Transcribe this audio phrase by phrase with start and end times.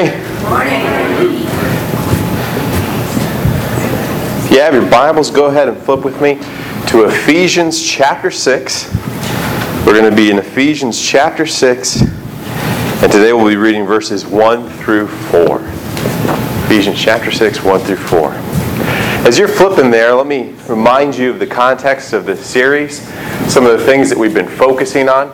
[0.00, 0.42] morning.
[0.44, 0.80] Morning.
[4.44, 6.36] If you have your Bibles, go ahead and flip with me
[6.88, 8.94] to Ephesians chapter 6.
[9.84, 14.68] We're going to be in Ephesians chapter 6, and today we'll be reading verses 1
[14.70, 15.60] through 4.
[16.64, 18.32] Ephesians chapter 6, 1 through 4.
[19.26, 23.00] As you're flipping there, let me remind you of the context of this series,
[23.52, 25.28] some of the things that we've been focusing on.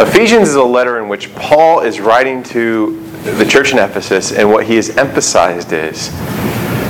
[0.00, 4.50] Ephesians is a letter in which Paul is writing to the church in Ephesus, and
[4.50, 6.10] what he has emphasized is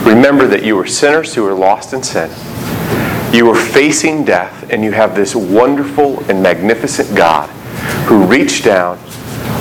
[0.05, 2.30] remember that you were sinners who were lost in sin.
[3.32, 7.51] You were facing death, and you have this wonderful and magnificent God
[8.06, 8.98] who reached down,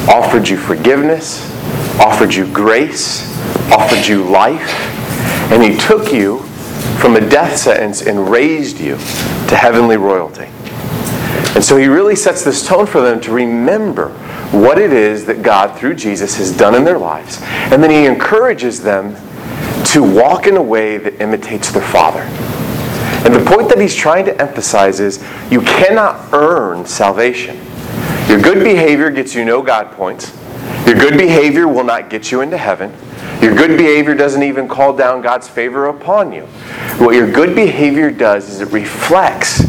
[0.08, 1.52] offered you forgiveness,
[2.00, 3.24] offered you grace,
[3.72, 4.72] offered you life,
[5.52, 6.40] and he took you
[7.00, 10.48] from a death sentence and raised you to heavenly royalty.
[11.56, 14.10] And so he really sets this tone for them to remember
[14.52, 17.40] what it is that God, through Jesus, has done in their lives.
[17.42, 19.16] And then he encourages them
[19.86, 22.22] to walk in a way that imitates their Father.
[23.26, 27.58] And the point that he's trying to emphasize is you cannot earn salvation.
[28.28, 30.36] Your good behavior gets you no God points.
[30.86, 32.94] Your good behavior will not get you into heaven.
[33.42, 36.44] Your good behavior doesn't even call down God's favor upon you.
[36.98, 39.62] What your good behavior does is it reflects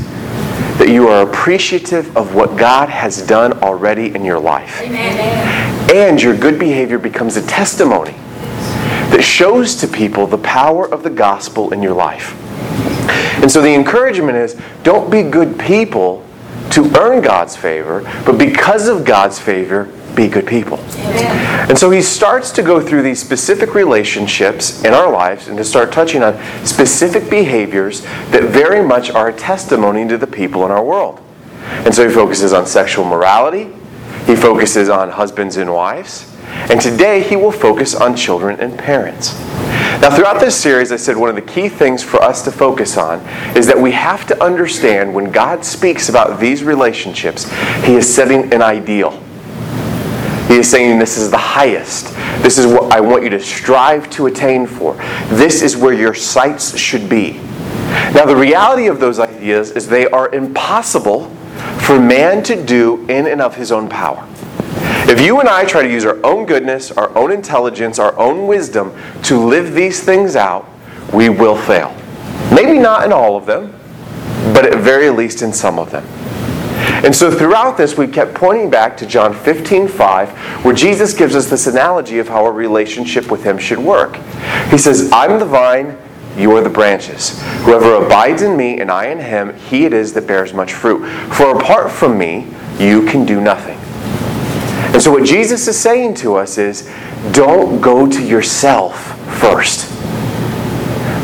[0.79, 4.81] that you are appreciative of what God has done already in your life.
[4.81, 5.91] Amen.
[5.95, 8.13] And your good behavior becomes a testimony
[9.11, 12.37] that shows to people the power of the gospel in your life.
[13.43, 16.25] And so the encouragement is don't be good people
[16.71, 20.79] to earn God's favor, but because of God's favor, be good people.
[20.79, 21.71] Amen.
[21.71, 25.65] And so he starts to go through these specific relationships in our lives and to
[25.65, 26.35] start touching on
[26.67, 28.03] specific behaviors
[28.33, 31.21] that very much are a testimony to the people in our world.
[31.61, 33.71] And so he focuses on sexual morality,
[34.27, 36.35] he focuses on husbands and wives,
[36.69, 39.39] and today he will focus on children and parents.
[40.01, 42.97] Now, throughout this series, I said one of the key things for us to focus
[42.97, 43.21] on
[43.57, 47.51] is that we have to understand when God speaks about these relationships,
[47.85, 49.23] he is setting an ideal.
[50.49, 52.15] He is saying this is the highest.
[52.43, 54.95] This is what I want you to strive to attain for.
[55.29, 57.35] This is where your sights should be.
[58.15, 61.29] Now, the reality of those ideas is they are impossible
[61.81, 64.27] for man to do in and of his own power.
[65.11, 68.47] If you and I try to use our own goodness, our own intelligence, our own
[68.47, 68.95] wisdom
[69.25, 70.67] to live these things out,
[71.13, 71.95] we will fail.
[72.55, 73.75] Maybe not in all of them,
[74.55, 76.07] but at very least in some of them.
[77.05, 81.37] And so throughout this, we kept pointing back to John 15, 5, where Jesus gives
[81.37, 84.17] us this analogy of how a relationship with Him should work.
[84.71, 85.97] He says, I'm the vine,
[86.37, 87.41] you are the branches.
[87.65, 91.05] Whoever abides in me and I in him, he it is that bears much fruit.
[91.35, 92.47] For apart from me,
[92.79, 93.77] you can do nothing.
[94.95, 96.89] And so what Jesus is saying to us is,
[97.33, 99.98] don't go to yourself first.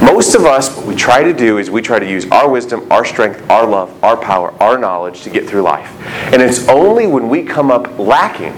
[0.03, 2.87] Most of us, what we try to do is we try to use our wisdom,
[2.91, 5.91] our strength, our love, our power, our knowledge to get through life.
[6.33, 8.55] And it's only when we come up lacking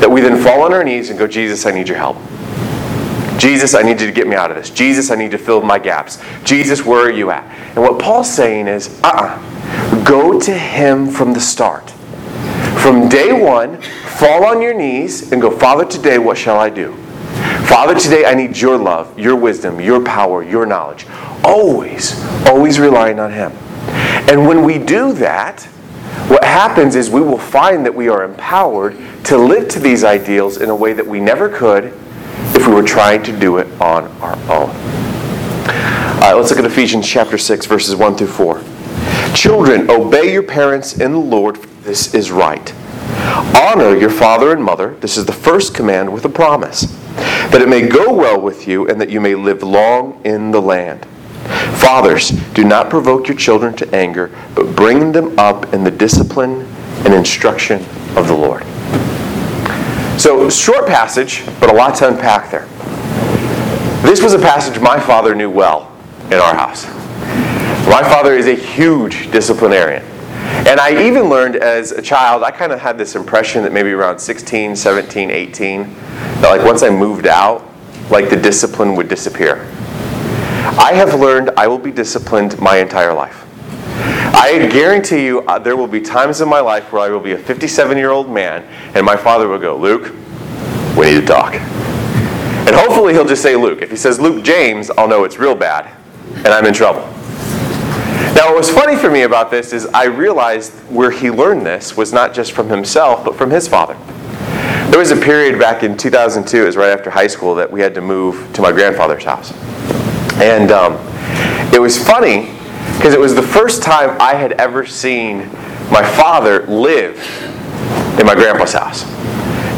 [0.00, 2.16] that we then fall on our knees and go, Jesus, I need your help.
[3.38, 4.70] Jesus, I need you to get me out of this.
[4.70, 6.22] Jesus, I need to fill my gaps.
[6.44, 7.44] Jesus, where are you at?
[7.70, 11.90] And what Paul's saying is, uh uh go to him from the start.
[12.80, 16.96] From day one, fall on your knees and go, Father, today, what shall I do?
[17.68, 21.06] Father, today I need your love, your wisdom, your power, your knowledge.
[21.44, 23.52] Always, always relying on Him.
[24.28, 25.64] And when we do that,
[26.28, 30.56] what happens is we will find that we are empowered to live to these ideals
[30.56, 31.92] in a way that we never could
[32.54, 34.70] if we were trying to do it on our own.
[34.70, 38.62] All right, let's look at Ephesians chapter 6, verses 1 through 4.
[39.34, 42.74] Children, obey your parents in the Lord, this is right.
[43.54, 44.96] Honor your father and mother.
[45.00, 48.88] This is the first command with a promise that it may go well with you
[48.88, 51.04] and that you may live long in the land.
[51.78, 56.62] Fathers, do not provoke your children to anger, but bring them up in the discipline
[57.04, 57.84] and instruction
[58.16, 58.64] of the Lord.
[60.20, 62.66] So, short passage, but a lot to unpack there.
[64.02, 65.92] This was a passage my father knew well
[66.26, 66.86] in our house.
[67.86, 70.02] My father is a huge disciplinarian.
[70.66, 73.92] And I even learned as a child, I kind of had this impression that maybe
[73.92, 77.64] around 16, 17, 18, that like once I moved out,
[78.10, 79.60] like the discipline would disappear.
[80.76, 83.44] I have learned I will be disciplined my entire life.
[84.34, 87.30] I guarantee you uh, there will be times in my life where I will be
[87.30, 88.64] a 57 year old man
[88.96, 90.12] and my father will go, Luke,
[90.98, 91.54] we need to talk.
[91.54, 93.82] And hopefully he'll just say Luke.
[93.82, 95.96] If he says Luke James, I'll know it's real bad
[96.38, 97.08] and I'm in trouble.
[98.34, 101.96] Now, what was funny for me about this is I realized where he learned this
[101.96, 103.96] was not just from himself, but from his father.
[104.90, 107.80] There was a period back in 2002, it was right after high school, that we
[107.80, 109.52] had to move to my grandfather's house.
[110.40, 110.94] And um,
[111.72, 112.52] it was funny
[112.96, 115.38] because it was the first time I had ever seen
[115.90, 117.18] my father live
[118.18, 119.04] in my grandpa's house.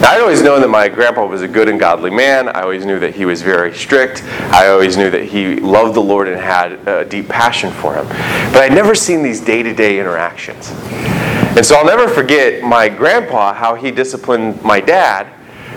[0.00, 2.48] Now, I'd always known that my grandpa was a good and godly man.
[2.48, 4.22] I always knew that he was very strict.
[4.52, 8.06] I always knew that he loved the Lord and had a deep passion for him.
[8.52, 10.70] But I'd never seen these day to day interactions.
[11.56, 15.26] And so I'll never forget my grandpa, how he disciplined my dad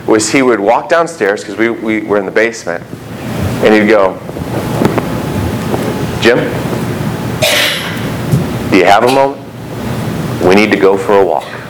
[0.06, 2.84] was he would walk downstairs because we, we were in the basement
[3.64, 4.14] and he'd go,
[6.22, 6.38] Jim,
[8.70, 9.42] do you have a moment?
[10.46, 11.61] We need to go for a walk.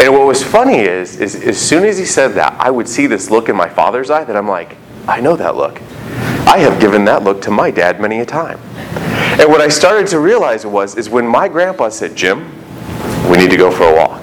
[0.00, 3.06] And what was funny is, is as soon as he said that, I would see
[3.06, 4.76] this look in my father's eye that I'm like,
[5.06, 5.80] I know that look.
[6.46, 8.58] I have given that look to my dad many a time.
[9.40, 12.44] And what I started to realize was, is when my grandpa said, Jim,
[13.30, 14.22] we need to go for a walk.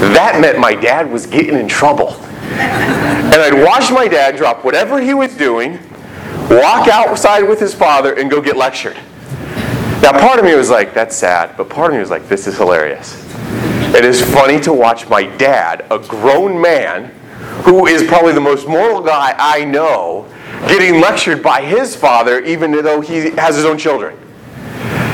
[0.00, 2.12] That meant my dad was getting in trouble.
[2.12, 5.78] And I'd watch my dad drop whatever he was doing,
[6.50, 8.96] walk outside with his father, and go get lectured.
[10.02, 12.46] Now, part of me was like, that's sad, but part of me was like, this
[12.46, 13.25] is hilarious.
[13.94, 17.06] It is funny to watch my dad, a grown man,
[17.64, 20.26] who is probably the most moral guy I know,
[20.68, 24.18] getting lectured by his father, even though he has his own children.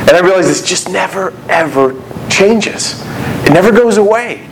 [0.08, 1.94] And I realize this just never, ever
[2.28, 3.00] changes.
[3.46, 4.48] It never goes away.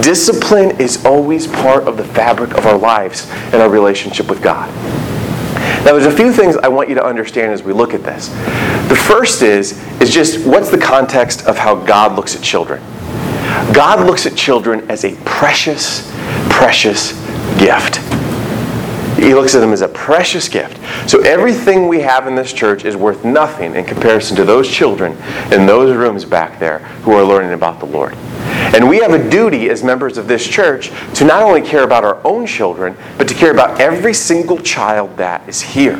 [0.00, 4.68] Discipline is always part of the fabric of our lives and our relationship with God.
[5.84, 8.28] Now, there's a few things I want you to understand as we look at this.
[8.88, 12.82] The first is, is just what's the context of how God looks at children?
[13.72, 16.10] God looks at children as a precious,
[16.50, 17.12] precious
[17.58, 17.98] gift.
[19.18, 20.78] He looks at them as a precious gift.
[21.08, 25.12] So everything we have in this church is worth nothing in comparison to those children
[25.52, 28.14] in those rooms back there who are learning about the Lord.
[28.74, 32.04] And we have a duty as members of this church to not only care about
[32.04, 35.96] our own children, but to care about every single child that is here.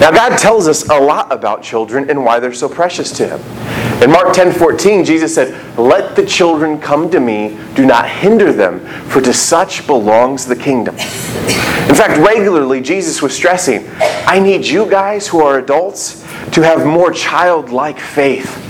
[0.00, 3.83] Now, God tells us a lot about children and why they're so precious to Him.
[4.04, 8.52] In Mark 10 14, Jesus said, Let the children come to me, do not hinder
[8.52, 10.94] them, for to such belongs the kingdom.
[10.94, 13.88] In fact, regularly, Jesus was stressing,
[14.26, 16.20] I need you guys who are adults
[16.52, 18.60] to have more childlike faith.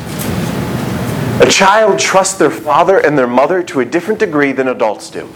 [1.42, 5.28] A child trusts their father and their mother to a different degree than adults do.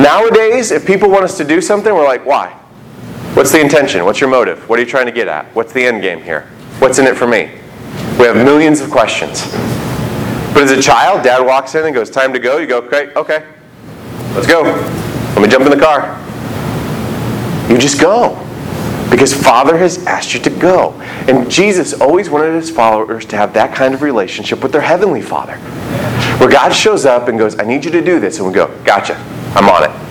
[0.00, 2.50] Nowadays, if people want us to do something, we're like, why?
[3.34, 4.04] What's the intention?
[4.04, 4.68] What's your motive?
[4.68, 5.46] What are you trying to get at?
[5.56, 6.42] What's the end game here?
[6.78, 7.59] What's in it for me?
[8.18, 9.50] We have millions of questions.
[10.52, 12.58] But as a child, dad walks in and goes, Time to go.
[12.58, 13.46] You go, Okay, okay,
[14.34, 14.62] let's go.
[14.62, 16.18] Let me jump in the car.
[17.70, 18.36] You just go.
[19.10, 20.92] Because Father has asked you to go.
[21.28, 25.22] And Jesus always wanted his followers to have that kind of relationship with their Heavenly
[25.22, 25.56] Father.
[26.38, 28.38] Where God shows up and goes, I need you to do this.
[28.38, 29.14] And we go, Gotcha,
[29.54, 30.10] I'm on it.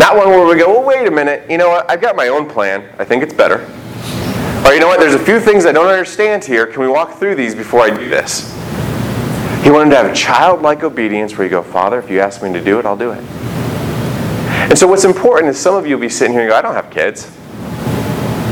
[0.00, 1.48] Not one where we go, well, wait a minute.
[1.50, 1.90] You know what?
[1.90, 2.88] I've got my own plan.
[2.98, 3.68] I think it's better.
[4.64, 5.00] Or you know what?
[5.00, 6.66] There's a few things I don't understand here.
[6.66, 8.52] Can we walk through these before I do this?
[9.62, 12.62] He wanted to have childlike obedience where you go, Father, if you ask me to
[12.62, 13.22] do it, I'll do it.
[14.70, 16.62] And so what's important is some of you will be sitting here and go, I
[16.62, 17.30] don't have kids.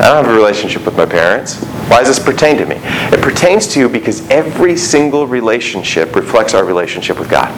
[0.01, 1.63] I don't have a relationship with my parents.
[1.89, 2.77] Why does this pertain to me?
[2.77, 7.49] It pertains to you because every single relationship reflects our relationship with God.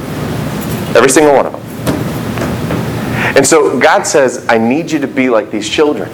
[0.97, 1.63] Every single one of them.
[3.37, 6.11] And so God says, I need you to be like these children.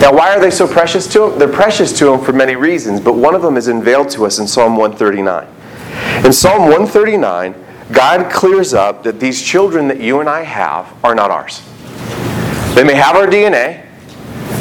[0.00, 1.38] Now, why are they so precious to him?
[1.38, 4.38] They're precious to him for many reasons, but one of them is unveiled to us
[4.38, 5.46] in Psalm 139.
[6.24, 7.54] In Psalm 139,
[7.92, 11.62] God clears up that these children that you and I have are not ours.
[12.74, 13.84] They may have our DNA,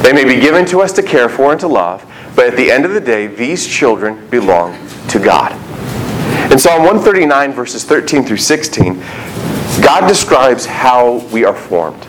[0.02, 2.06] they may be given to us to care for and to love,
[2.36, 4.78] but at the end of the day, these children belong
[5.08, 5.54] to God.
[6.52, 8.96] In Psalm 139, verses 13 through 16,
[9.82, 12.09] God describes how we are formed.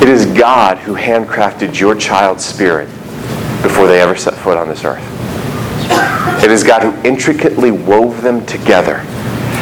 [0.00, 2.86] it is God who handcrafted your child's spirit
[3.62, 5.04] before they ever set foot on this earth.
[6.42, 9.04] It is God who intricately wove them together.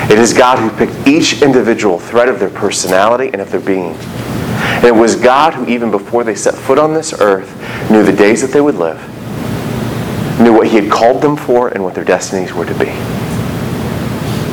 [0.08, 3.94] It is God who picked each individual thread of their personality and of their being.
[3.94, 7.50] And it was God who, even before they set foot on this earth,
[7.90, 9.00] knew the days that they would live,
[10.40, 12.86] knew what He had called them for, and what their destinies were to be.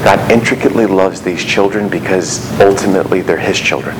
[0.03, 3.95] God intricately loves these children because ultimately they're His children.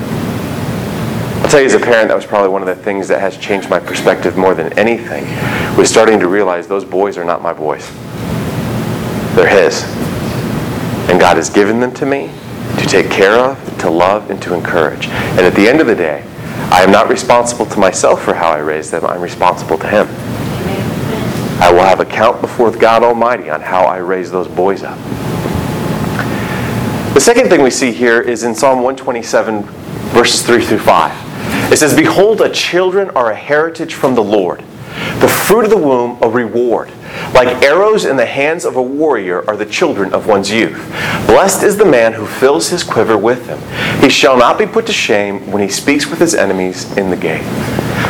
[1.56, 3.70] Tell you, as a parent, that was probably one of the things that has changed
[3.70, 5.24] my perspective more than anything,
[5.78, 7.90] was starting to realize those boys are not my boys.
[9.38, 9.86] They're His.
[11.10, 12.30] And God has given them to me
[12.78, 15.08] to take care of, to love, and to encourage.
[15.08, 16.26] And at the end of the day,
[16.74, 19.06] I am not responsible to myself for how I raise them.
[19.06, 20.08] I'm responsible to Him.
[21.62, 24.98] I will have account before God Almighty on how I raise those boys up.
[27.14, 29.64] The second thing we see here is in Psalm 127,
[30.12, 31.25] verses 3 through 5.
[31.72, 34.60] It says, Behold, a children are a heritage from the Lord,
[35.20, 36.92] the fruit of the womb a reward.
[37.34, 40.78] Like arrows in the hands of a warrior are the children of one's youth.
[41.28, 43.60] Blessed is the man who fills his quiver with them.
[44.02, 47.18] He shall not be put to shame when he speaks with his enemies in the
[47.18, 47.44] gate.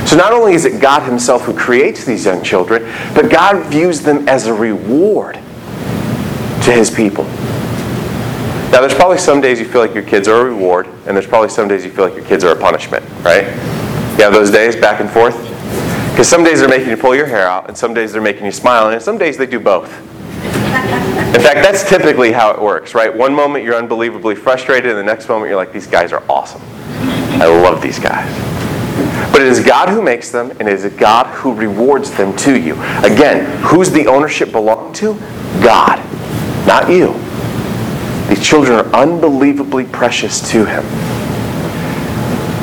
[0.07, 2.83] So not only is it God himself who creates these young children,
[3.15, 7.25] but God views them as a reward to his people.
[8.75, 11.25] Now, there's probably some days you feel like your kids are a reward, and there's
[11.25, 13.45] probably some days you feel like your kids are a punishment, right?
[13.45, 15.37] You have those days back and forth?
[16.11, 18.43] Because some days they're making you pull your hair out, and some days they're making
[18.43, 19.97] you smile, and some days they do both.
[20.43, 23.15] In fact, that's typically how it works, right?
[23.15, 26.61] One moment you're unbelievably frustrated, and the next moment you're like, these guys are awesome.
[27.41, 28.29] I love these guys.
[29.31, 32.59] But it is God who makes them, and it is God who rewards them to
[32.59, 32.73] you.
[33.05, 35.13] Again, who's the ownership belong to?
[35.63, 35.97] God,
[36.67, 37.17] not you.
[38.29, 40.83] These children are unbelievably precious to Him.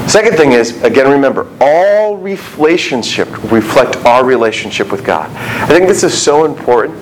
[0.09, 5.31] Second thing is, again, remember, all relationship reflect our relationship with God.
[5.31, 6.99] I think this is so important.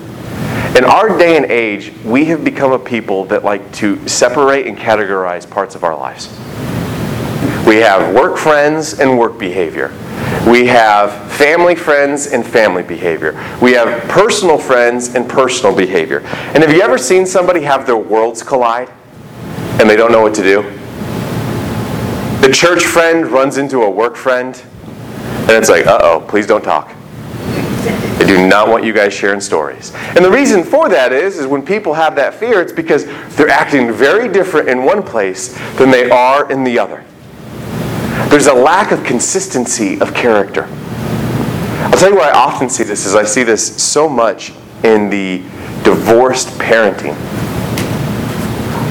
[0.77, 4.77] In our day and age, we have become a people that like to separate and
[4.77, 6.29] categorize parts of our lives.
[7.67, 9.89] We have work friends and work behavior.
[10.47, 13.33] We have family friends and family behavior.
[13.61, 16.21] We have personal friends and personal behavior.
[16.53, 18.89] And have you ever seen somebody have their worlds collide
[19.79, 20.63] and they don't know what to do?
[22.41, 24.59] The church friend runs into a work friend
[25.41, 26.91] and it's like, uh oh, please don't talk.
[28.17, 29.93] They do not want you guys sharing stories.
[30.15, 33.05] And the reason for that is, is when people have that fear, it's because
[33.35, 37.05] they're acting very different in one place than they are in the other.
[38.31, 40.63] There's a lack of consistency of character.
[40.63, 44.53] I'll tell you where I often see this is I see this so much
[44.85, 45.39] in the
[45.83, 47.13] divorced parenting.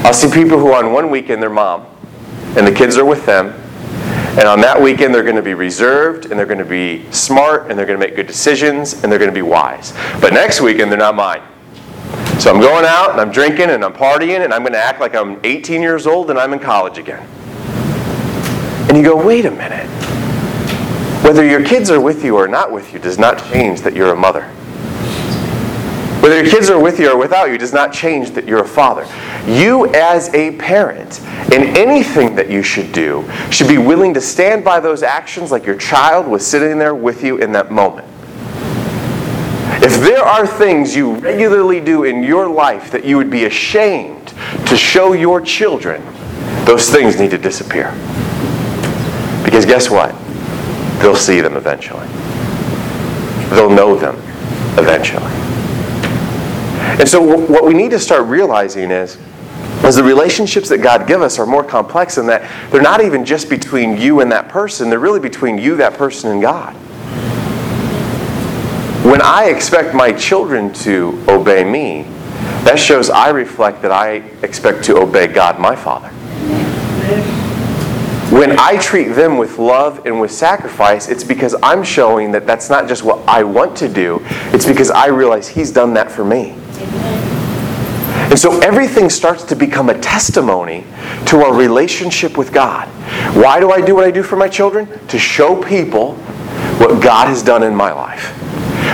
[0.05, 1.87] I'll see people who on one weekend they're mom
[2.55, 3.47] and the kids are with them
[4.37, 7.71] and on that weekend they're going to be reserved and they're going to be smart
[7.71, 9.91] and they're going to make good decisions and they're going to be wise.
[10.21, 11.41] But next weekend they're not mine.
[12.39, 14.99] So I'm going out and I'm drinking and I'm partying and I'm going to act
[14.99, 17.27] like I'm 18 years old and I'm in college again.
[18.91, 19.87] And you go, wait a minute.
[21.23, 24.11] Whether your kids are with you or not with you does not change that you're
[24.11, 24.43] a mother.
[26.19, 28.67] Whether your kids are with you or without you does not change that you're a
[28.67, 29.07] father.
[29.49, 31.21] You, as a parent,
[31.53, 35.65] in anything that you should do, should be willing to stand by those actions like
[35.65, 38.09] your child was sitting there with you in that moment.
[39.81, 44.33] If there are things you regularly do in your life that you would be ashamed
[44.67, 46.03] to show your children,
[46.65, 47.97] those things need to disappear.
[49.43, 50.15] Because guess what?
[50.99, 52.07] They'll see them eventually.
[53.49, 54.15] They'll know them
[54.77, 55.31] eventually.
[56.99, 59.17] And so what we need to start realizing is
[59.85, 63.25] is the relationships that God give us are more complex in that they're not even
[63.25, 66.73] just between you and that person, they're really between you, that person, and God.
[69.03, 72.03] When I expect my children to obey me,
[72.63, 76.11] that shows I reflect that I expect to obey God, my Father.
[78.31, 82.69] When I treat them with love and with sacrifice, it's because I'm showing that that's
[82.69, 84.21] not just what I want to do,
[84.53, 86.51] it's because I realize He's done that for me.
[88.31, 90.85] And so everything starts to become a testimony
[91.25, 92.87] to our relationship with God.
[93.35, 94.87] Why do I do what I do for my children?
[95.09, 96.15] To show people
[96.79, 98.29] what God has done in my life.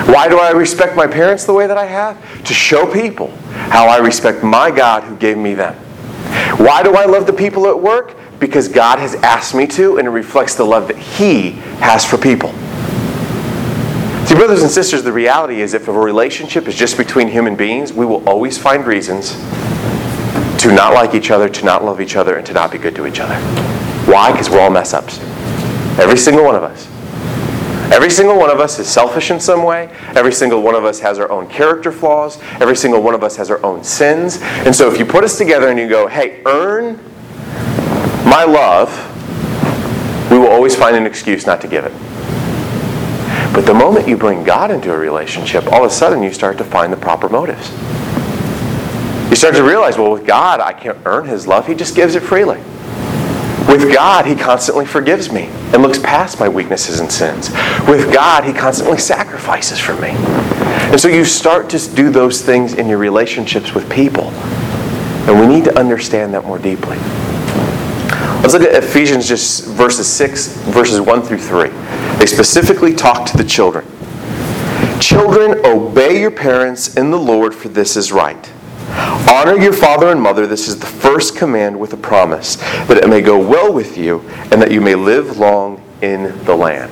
[0.08, 2.44] Why do I respect my parents the way that I have?
[2.46, 3.28] To show people
[3.70, 5.76] how I respect my God who gave me them.
[6.58, 8.16] Why do I love the people at work?
[8.40, 11.52] Because God has asked me to, and it reflects the love that He
[11.82, 12.52] has for people.
[14.28, 17.94] See, brothers and sisters, the reality is if a relationship is just between human beings,
[17.94, 19.32] we will always find reasons
[20.62, 22.96] to not like each other, to not love each other, and to not be good
[22.96, 23.36] to each other.
[24.12, 24.32] Why?
[24.32, 25.20] Because we're all mess ups.
[25.98, 26.88] Every single one of us.
[27.92, 29.90] Every single one of us is selfish in some way.
[30.14, 32.38] Every single one of us has our own character flaws.
[32.60, 34.40] Every single one of us has our own sins.
[34.42, 37.00] And so if you put us together and you go, hey, earn
[38.30, 38.92] my love,
[40.30, 41.94] we will always find an excuse not to give it.
[43.54, 46.58] But the moment you bring God into a relationship, all of a sudden you start
[46.60, 47.72] to find the proper motives.
[49.30, 51.66] You start to realize, well, with God, I can't earn His love.
[51.66, 52.60] He just gives it freely.
[53.68, 57.50] With God, He constantly forgives me and looks past my weaknesses and sins.
[57.88, 60.10] With God, He constantly sacrifices for me.
[60.10, 64.30] And so you start to do those things in your relationships with people.
[65.28, 66.98] And we need to understand that more deeply.
[68.48, 71.68] Let's look at Ephesians just verses 6, verses 1 through 3.
[72.18, 73.86] They specifically talk to the children.
[75.02, 78.50] Children, obey your parents in the Lord, for this is right.
[79.30, 80.48] Honor your father and mother.
[80.48, 84.22] This is the first command with a promise, that it may go well with you
[84.50, 86.90] and that you may live long in the land.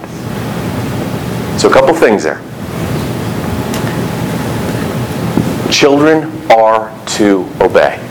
[1.57, 2.41] So, a couple things there.
[5.71, 8.04] Children are to obey.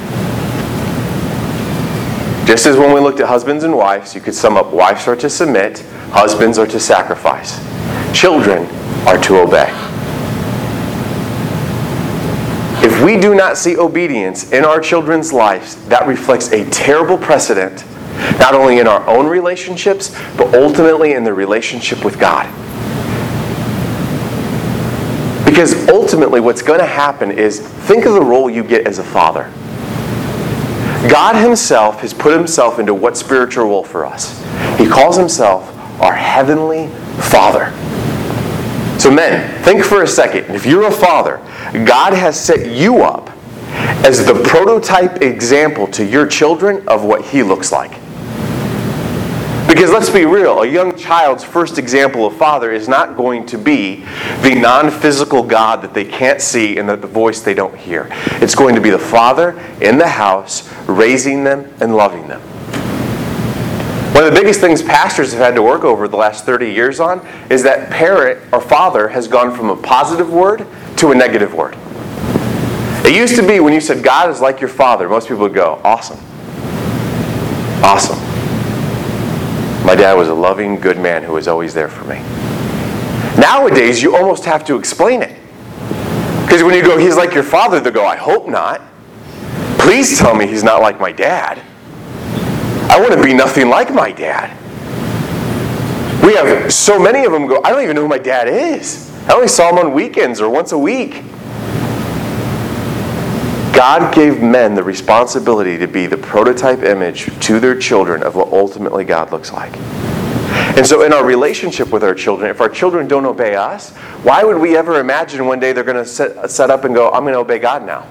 [2.47, 5.17] Just as when we looked at husbands and wives, you could sum up wives are
[5.17, 7.59] to submit, husbands are to sacrifice.
[8.15, 8.67] Children
[9.07, 9.71] are to obey.
[12.85, 17.83] If we do not see obedience in our children's lives, that reflects a terrible precedent,
[18.39, 22.45] not only in our own relationships, but ultimately in the relationship with God.
[25.47, 29.05] Because ultimately, what's going to happen is think of the role you get as a
[29.05, 29.51] father.
[31.09, 34.39] God Himself has put Himself into what spiritual role for us?
[34.79, 35.69] He calls Himself
[36.01, 36.89] our Heavenly
[37.21, 37.73] Father.
[38.99, 40.55] So, men, think for a second.
[40.55, 41.39] If you're a father,
[41.85, 43.29] God has set you up
[44.05, 48.01] as the prototype example to your children of what He looks like.
[49.75, 53.59] Because let's be real, a young child's first example of father is not going to
[53.59, 54.05] be
[54.41, 58.07] the non physical God that they can't see and that the voice they don't hear.
[58.41, 62.41] It's going to be the father in the house raising them and loving them.
[64.15, 67.01] One of the biggest things pastors have had to work over the last 30 years
[67.01, 70.65] on is that parent or father has gone from a positive word
[70.99, 71.77] to a negative word.
[73.05, 75.53] It used to be when you said God is like your father, most people would
[75.53, 76.21] go, awesome.
[77.83, 78.24] Awesome.
[79.95, 82.17] My dad was a loving, good man who was always there for me.
[83.41, 85.41] Nowadays, you almost have to explain it.
[86.43, 88.83] Because when you go, he's like your father, they go, I hope not.
[89.79, 91.63] Please tell me he's not like my dad.
[92.91, 94.51] I want to be nothing like my dad.
[96.25, 99.17] We have so many of them go, I don't even know who my dad is.
[99.29, 101.23] I only saw him on weekends or once a week.
[103.75, 108.53] God gave men the responsibility to be the prototype image to their children of what
[108.53, 109.77] ultimately God looks like.
[110.77, 113.91] And so, in our relationship with our children, if our children don't obey us,
[114.23, 117.11] why would we ever imagine one day they're going to set, set up and go,
[117.11, 118.07] I'm going to obey God now?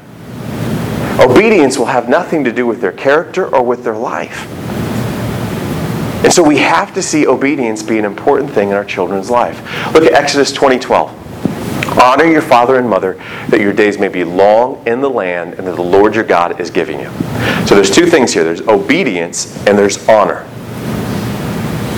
[1.24, 4.50] Obedience will have nothing to do with their character or with their life.
[6.24, 9.94] And so we have to see obedience be an important thing in our children's life.
[9.94, 11.23] Look at Exodus 2012.
[12.02, 13.14] Honor your father and mother
[13.50, 16.60] that your days may be long in the land and that the Lord your God
[16.60, 17.12] is giving you.
[17.66, 20.48] So there's two things here there's obedience and there's honor.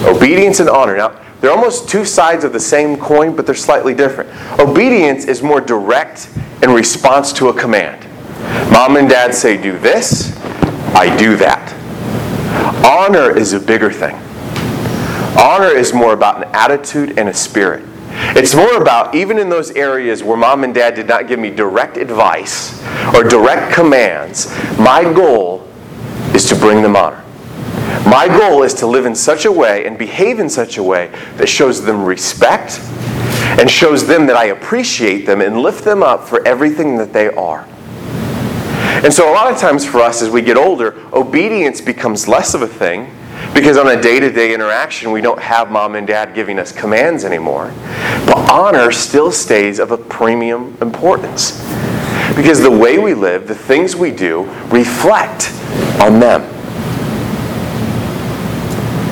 [0.05, 0.97] Obedience and honor.
[0.97, 4.29] Now, they're almost two sides of the same coin, but they're slightly different.
[4.59, 6.29] Obedience is more direct
[6.63, 8.03] in response to a command.
[8.71, 10.35] Mom and dad say, do this,
[10.95, 11.73] I do that.
[12.85, 14.15] Honor is a bigger thing.
[15.37, 17.83] Honor is more about an attitude and a spirit.
[18.37, 21.49] It's more about, even in those areas where mom and dad did not give me
[21.49, 22.81] direct advice
[23.13, 24.47] or direct commands,
[24.77, 25.67] my goal
[26.33, 27.23] is to bring them honor.
[28.05, 31.07] My goal is to live in such a way and behave in such a way
[31.37, 32.79] that shows them respect
[33.59, 37.29] and shows them that I appreciate them and lift them up for everything that they
[37.29, 37.67] are.
[39.03, 42.53] And so, a lot of times for us as we get older, obedience becomes less
[42.53, 43.11] of a thing
[43.55, 46.73] because on a day to day interaction, we don't have mom and dad giving us
[46.73, 47.73] commands anymore.
[48.25, 51.53] But honor still stays of a premium importance.
[52.35, 55.53] Because the way we live, the things we do, reflect
[56.01, 56.41] on them.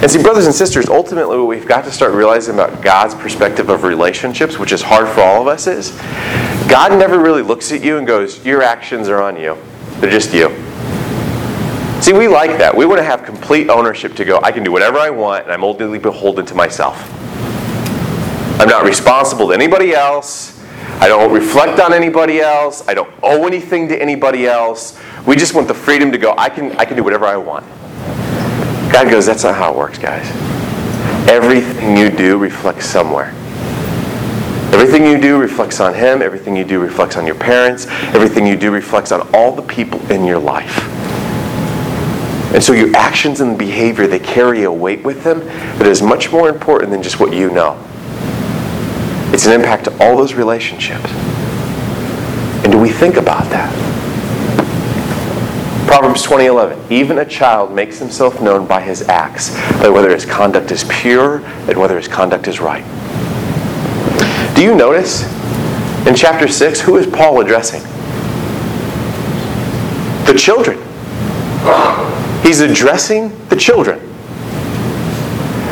[0.04, 3.70] And see, brothers and sisters, ultimately what we've got to start realizing about God's perspective
[3.70, 5.92] of relationships, which is hard for all of us, is
[6.68, 9.58] God never really looks at you and goes, Your actions are on you.
[10.02, 10.50] They're just you.
[12.04, 12.76] See, we like that.
[12.76, 15.54] We want to have complete ownership to go, I can do whatever I want, and
[15.54, 17.02] I'm ultimately beholden to myself.
[18.60, 20.62] I'm not responsible to anybody else.
[21.00, 22.86] I don't reflect on anybody else.
[22.90, 25.00] I don't owe anything to anybody else.
[25.26, 27.66] We just want the freedom to go, I can, I can do whatever I want.
[28.92, 30.30] God goes, that's not how it works, guys.
[31.30, 33.30] Everything you do reflects somewhere.
[34.74, 36.22] Everything you do reflects on Him.
[36.22, 37.88] Everything you do reflects on your parents.
[38.14, 41.03] Everything you do reflects on all the people in your life.
[42.54, 46.32] And so your actions and behavior, they carry a weight with them that is much
[46.32, 47.78] more important than just what you know.
[49.34, 51.10] It's an impact to all those relationships.
[52.64, 53.74] And do we think about that?
[55.88, 60.72] Proverbs 20:11, even a child makes himself known by his acts, by whether his conduct
[60.72, 62.84] is pure and whether his conduct is right.
[64.56, 65.24] Do you notice
[66.08, 67.82] in chapter 6 who is Paul addressing?
[70.26, 70.78] The children.
[72.44, 74.00] He's addressing the children.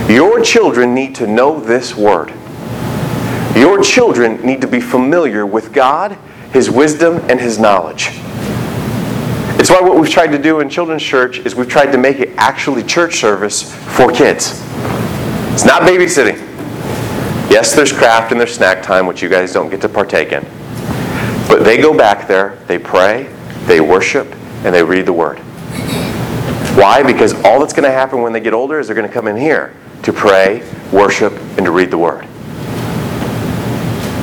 [0.10, 2.34] Your children need to know this word.
[3.56, 6.18] Your children need to be familiar with God,
[6.54, 8.08] His wisdom, and His knowledge.
[9.60, 12.20] It's why what we've tried to do in children's church is we've tried to make
[12.20, 13.62] it actually church service
[13.98, 14.52] for kids.
[15.54, 16.38] It's not babysitting.
[17.52, 20.44] Yes, there's craft and there's snack time, which you guys don't get to partake in.
[21.50, 23.30] But they go back there, they pray,
[23.66, 24.26] they worship,
[24.64, 25.42] and they read the Word.
[26.76, 27.04] Why?
[27.04, 29.28] Because all that's going to happen when they get older is they're going to come
[29.28, 32.28] in here to pray, worship, and to read the Word.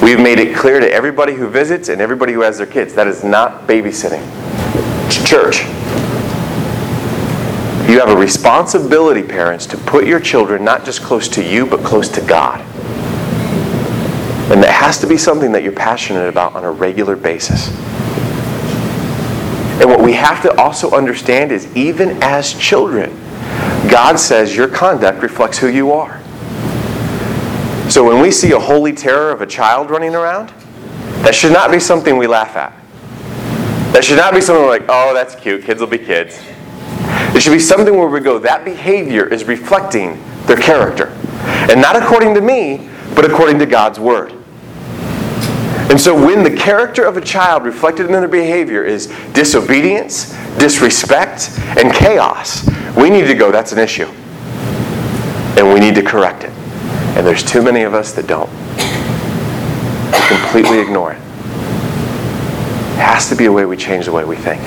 [0.02, 3.06] We've made it clear to everybody who visits and everybody who has their kids that
[3.06, 4.22] is not babysitting.
[5.06, 5.60] It's church.
[7.88, 11.84] You have a responsibility, parents, to put your children not just close to you, but
[11.84, 12.60] close to God.
[14.50, 17.68] And that has to be something that you're passionate about on a regular basis.
[19.80, 23.10] And what we have to also understand is even as children,
[23.88, 26.20] God says your conduct reflects who you are.
[27.88, 30.52] So when we see a holy terror of a child running around,
[31.22, 32.72] that should not be something we laugh at.
[33.92, 36.38] That should not be something like, oh, that's cute, kids will be kids.
[37.34, 41.08] It should be something where we go, that behavior is reflecting their character.
[41.70, 44.34] And not according to me, but according to God's Word.
[45.90, 51.50] And so when the character of a child reflected in their behavior is disobedience, disrespect,
[51.78, 54.06] and chaos, we need to go, that's an issue.
[55.56, 56.50] And we need to correct it.
[57.16, 58.50] And there's too many of us that don't.
[60.12, 61.18] We completely ignore it.
[62.98, 64.60] It has to be a way we change the way we think.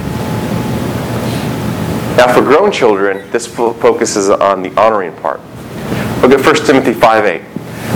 [2.17, 5.39] Now, for grown children, this focuses on the honoring part.
[6.21, 7.50] Look at 1 Timothy 5 8.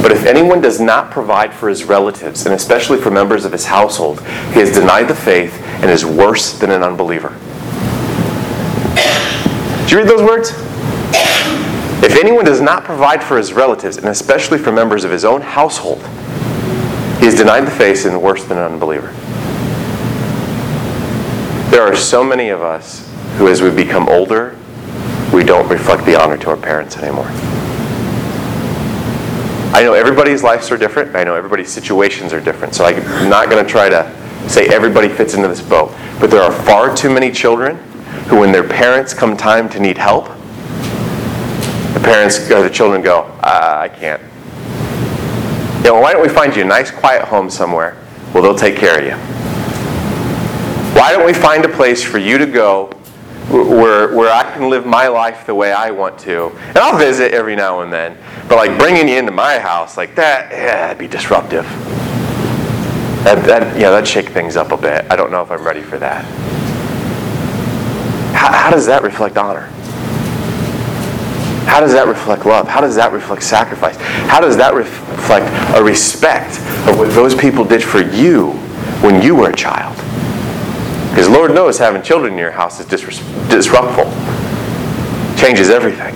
[0.05, 3.65] But if anyone does not provide for his relatives, and especially for members of his
[3.65, 4.19] household,
[4.53, 7.29] he has denied the faith and is worse than an unbeliever.
[9.81, 10.51] Did you read those words?
[12.03, 15.41] If anyone does not provide for his relatives, and especially for members of his own
[15.41, 16.03] household,
[17.17, 19.11] he has denied the faith and worse than an unbeliever.
[21.71, 24.55] There are so many of us who, as we become older,
[25.33, 27.31] we don't reflect the honor to our parents anymore.
[29.75, 31.17] I know everybody's lives are different.
[31.17, 32.73] I know everybody's situations are different.
[32.73, 34.09] So I'm not going to try to
[34.47, 35.93] say everybody fits into this boat.
[36.17, 37.75] But there are far too many children
[38.29, 40.27] who, when their parents come time to need help,
[41.93, 44.21] the parents or the children go, uh, I can't.
[45.83, 47.97] You know, why don't we find you a nice, quiet home somewhere?
[48.33, 49.17] Well, they'll take care of you.
[50.97, 52.93] Why don't we find a place for you to go
[53.63, 56.49] where, where I can live my life the way I want to.
[56.49, 58.17] And I'll visit every now and then.
[58.47, 61.65] But like bringing you into my house like that, yeah, that'd be disruptive.
[63.23, 65.05] That, that, yeah, that'd shake things up a bit.
[65.09, 66.23] I don't know if I'm ready for that.
[68.35, 69.71] How, how does that reflect honor?
[71.65, 72.67] How does that reflect love?
[72.67, 73.97] How does that reflect sacrifice?
[73.97, 78.51] How does that reflect a respect of what those people did for you
[79.01, 79.97] when you were a child?
[81.15, 84.03] Because Lord knows having children in your house is disruptful.
[85.37, 86.13] Changes everything.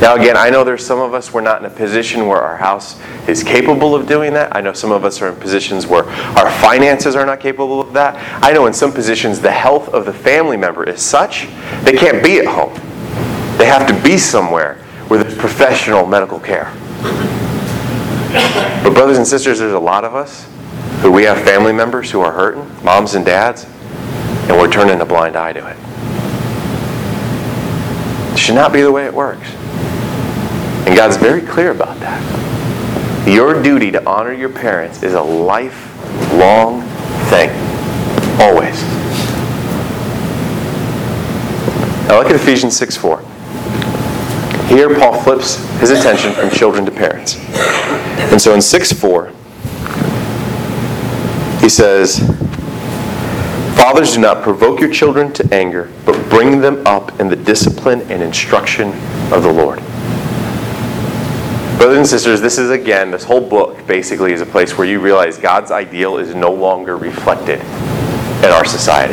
[0.00, 2.56] Now, again, I know there's some of us, we're not in a position where our
[2.56, 4.56] house is capable of doing that.
[4.56, 7.92] I know some of us are in positions where our finances are not capable of
[7.92, 8.16] that.
[8.42, 11.46] I know in some positions the health of the family member is such
[11.84, 12.74] they can't be at home.
[13.58, 14.74] They have to be somewhere
[15.06, 16.72] where there's professional medical care.
[18.82, 20.48] But, brothers and sisters, there's a lot of us
[21.00, 23.64] who we have family members who are hurting, moms and dads,
[24.48, 25.76] and we're turning a blind eye to it.
[28.32, 29.48] It should not be the way it works.
[30.86, 33.28] And God's very clear about that.
[33.28, 36.82] Your duty to honor your parents is a lifelong
[37.28, 37.50] thing.
[38.40, 38.82] Always.
[42.08, 43.20] Now look at Ephesians 6 4.
[44.68, 47.36] Here, Paul flips his attention from children to parents.
[48.32, 49.32] And so in 6 4,
[51.68, 52.20] he says,
[53.76, 58.00] Fathers, do not provoke your children to anger, but bring them up in the discipline
[58.10, 58.88] and instruction
[59.30, 59.78] of the Lord.
[61.76, 64.98] Brothers and sisters, this is again, this whole book basically is a place where you
[64.98, 69.12] realize God's ideal is no longer reflected in our society.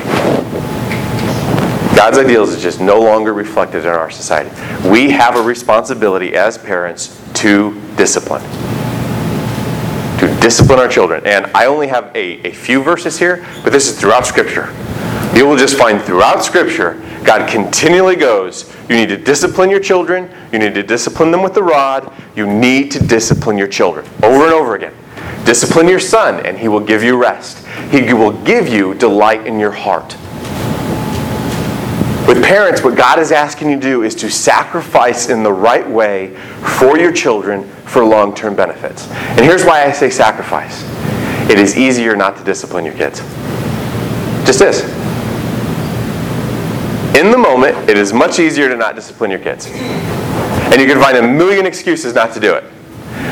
[1.94, 4.50] God's ideals is just no longer reflected in our society.
[4.90, 8.75] We have a responsibility as parents to discipline
[10.28, 11.26] to discipline our children.
[11.26, 14.74] And I only have a, a few verses here, but this is throughout Scripture.
[15.36, 20.30] You will just find throughout Scripture, God continually goes, You need to discipline your children,
[20.52, 24.06] you need to discipline them with the rod, you need to discipline your children.
[24.24, 24.94] Over and over again.
[25.46, 27.66] Discipline your son, and he will give you rest.
[27.92, 30.16] He will give you delight in your heart.
[32.28, 35.88] With parents, what God is asking you to do is to sacrifice in the right
[35.88, 36.36] way
[36.80, 39.08] for your children for long term benefits.
[39.10, 40.84] And here's why I say sacrifice
[41.50, 43.20] it is easier not to discipline your kids.
[44.46, 44.82] Just is.
[47.16, 49.68] In the moment, it is much easier to not discipline your kids.
[49.68, 52.64] And you can find a million excuses not to do it.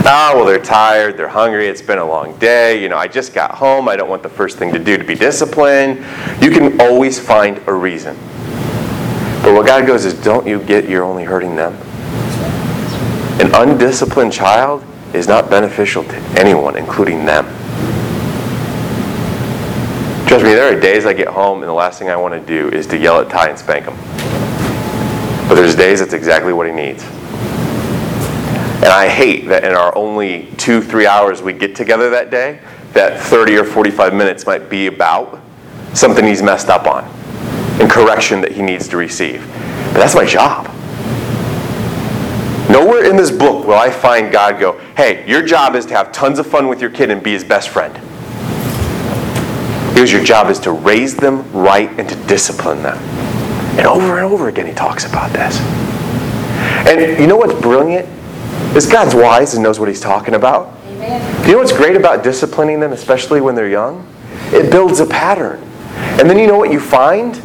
[0.06, 3.08] Ah, oh, well, they're tired, they're hungry, it's been a long day, you know, I
[3.08, 5.98] just got home, I don't want the first thing to do to be disciplined.
[6.42, 8.16] You can always find a reason.
[9.44, 11.78] But what God goes is, don't you get you're only hurting them?
[13.40, 17.46] An undisciplined child is not beneficial to anyone, including them.
[20.28, 22.40] Trust me, there are days I get home and the last thing I want to
[22.40, 23.96] do is to yell at Ty and spank him.
[25.48, 27.04] But there's days that's exactly what he needs.
[28.84, 32.60] And I hate that in our only two, three hours we get together that day,
[32.94, 35.40] that 30 or 45 minutes might be about
[35.94, 37.04] something he's messed up on
[37.80, 39.46] and correction that he needs to receive.
[39.94, 40.73] But that's my job.
[42.70, 46.12] Nowhere in this book will I find God go, hey, your job is to have
[46.12, 47.94] tons of fun with your kid and be his best friend.
[49.94, 52.98] Because your job is to raise them right and to discipline them.
[53.78, 55.60] And over and over again, he talks about this.
[56.88, 58.08] And you know what's brilliant?
[58.76, 60.76] Is God's wise and knows what he's talking about.
[60.88, 61.46] Amen.
[61.46, 64.08] You know what's great about disciplining them, especially when they're young?
[64.52, 65.62] It builds a pattern.
[66.20, 67.36] And then you know what you find?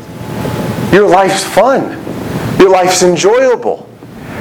[0.92, 1.90] Your life's fun.
[2.59, 3.88] Your life's enjoyable.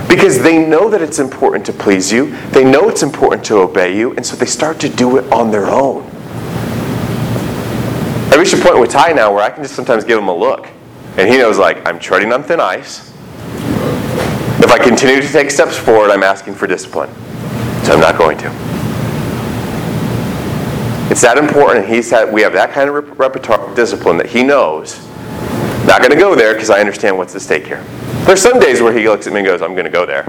[0.08, 3.98] Because they know that it's important to please you, they know it's important to obey
[3.98, 6.04] you, and so they start to do it on their own.
[8.32, 10.36] I reached a point with Ty now where I can just sometimes give him a
[10.36, 10.67] look.
[11.17, 13.12] And he knows, like, I'm treading on thin ice.
[14.60, 17.10] If I continue to take steps forward, I'm asking for discipline.
[17.84, 18.48] So I'm not going to.
[21.10, 24.28] It's that important, and he's had, we have that kind of repertoire of discipline that
[24.28, 25.07] he knows
[25.88, 27.84] not going to go there because I understand what's at stake here.
[28.26, 30.26] There's some days where he looks at me and goes, I'm going to go there.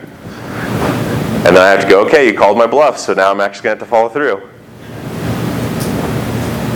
[1.47, 3.65] And then I have to go, okay, you called my bluff, so now I'm actually
[3.65, 4.49] going to have to follow through.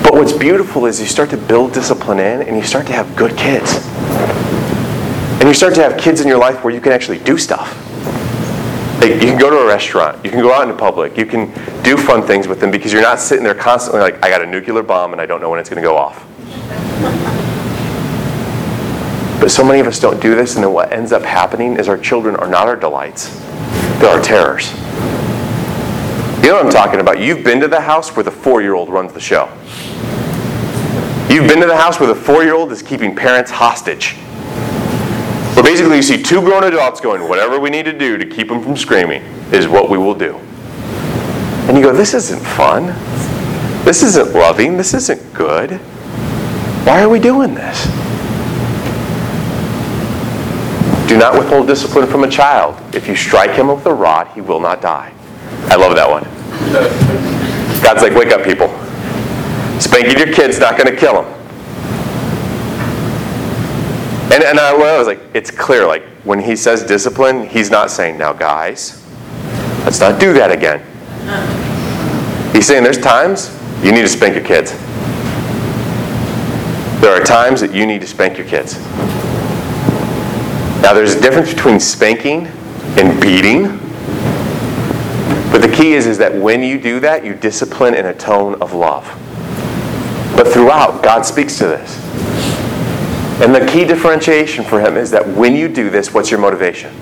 [0.03, 3.14] But what's beautiful is you start to build discipline in and you start to have
[3.14, 3.77] good kids.
[5.38, 7.79] And you start to have kids in your life where you can actually do stuff.
[9.01, 11.47] Like you can go to a restaurant, you can go out into public, you can
[11.83, 14.47] do fun things with them because you're not sitting there constantly like, I got a
[14.47, 16.27] nuclear bomb and I don't know when it's going to go off.
[19.43, 21.89] But so many of us don't do this, and then what ends up happening is
[21.89, 23.41] our children are not our delights,
[23.99, 24.71] they're our terrors.
[26.45, 27.19] You know what I'm talking about?
[27.19, 29.49] You've been to the house where the four year old runs the show.
[31.29, 34.13] You've been to the house where the four year old is keeping parents hostage.
[35.57, 38.47] Where basically you see two grown adults going, whatever we need to do to keep
[38.47, 40.37] them from screaming is what we will do.
[41.67, 42.87] And you go, this isn't fun.
[43.85, 44.77] This isn't loving.
[44.77, 45.73] This isn't good.
[46.87, 48.12] Why are we doing this?
[51.12, 52.75] Do not withhold discipline from a child.
[52.94, 55.12] If you strike him with a rod, he will not die.
[55.64, 56.25] I love that one.
[57.83, 58.68] God's like, wake up, people.
[59.79, 61.31] Spanking your kid's not going to kill him.
[64.33, 65.87] And, and I, I was like, it's clear.
[65.87, 69.07] Like, when he says discipline, he's not saying, now, guys,
[69.85, 70.81] let's not do that again.
[72.55, 74.72] He's saying there's times you need to spank your kids.
[77.03, 78.79] There are times that you need to spank your kids.
[80.83, 82.49] Now, there's a difference between spanking
[82.99, 83.79] and beating.
[85.53, 88.61] But the key is, is that when you do that, you discipline in a tone
[88.61, 89.05] of love.
[90.37, 91.97] But throughout, God speaks to this.
[93.40, 96.92] And the key differentiation for him is that when you do this, what's your motivation?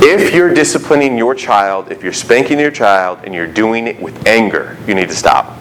[0.00, 4.26] If you're disciplining your child, if you're spanking your child, and you're doing it with
[4.26, 5.57] anger, you need to stop.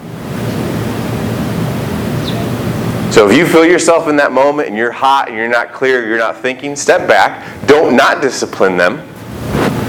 [3.17, 6.08] So if you feel yourself in that moment and you're hot and you're not clear,
[6.08, 7.65] you're not thinking, step back.
[7.65, 8.97] Don't not discipline them,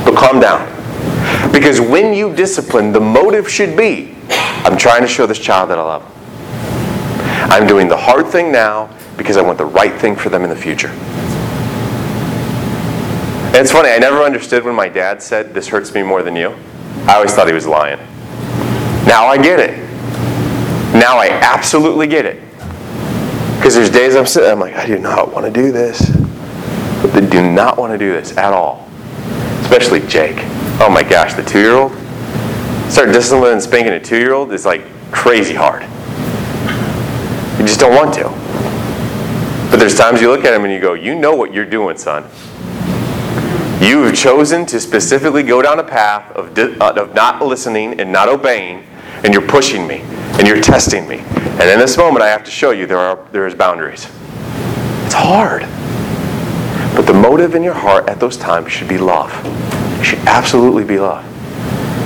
[0.03, 0.65] but calm down.
[1.53, 5.77] Because when you discipline, the motive should be I'm trying to show this child that
[5.79, 7.53] I love them.
[7.53, 8.89] I'm doing the hard thing now
[9.19, 10.89] because I want the right thing for them in the future.
[13.49, 16.35] And it's funny, I never understood when my dad said, This hurts me more than
[16.35, 16.57] you.
[17.07, 17.99] I always thought he was lying.
[19.07, 19.77] Now I get it.
[20.95, 22.48] Now I absolutely get it.
[23.59, 26.11] Because there's days I'm sitting, I'm like, I do not want to do this.
[27.15, 28.89] I do not want to do this at all.
[29.61, 30.37] Especially Jake.
[30.81, 31.93] Oh my gosh, the two year old?
[32.91, 35.83] Start disciplining and spanking a two year old is like crazy hard.
[37.59, 38.25] You just don't want to.
[39.71, 41.99] But there's times you look at him and you go, You know what you're doing,
[41.99, 42.25] son.
[43.83, 48.01] You have chosen to specifically go down a path of, di- uh, of not listening
[48.01, 48.85] and not obeying,
[49.25, 50.01] and you're pushing me
[50.39, 51.23] and you're testing me.
[51.61, 54.05] And in this moment, I have to show you there are there is boundaries.
[55.05, 55.63] It's hard.
[56.95, 59.33] But the motive in your heart at those times should be love.
[60.01, 61.25] It should absolutely be love.